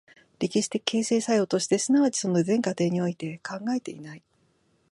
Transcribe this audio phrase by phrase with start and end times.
[0.39, 4.23] 歴史的形成作用として、即ちその全過程において考えていない。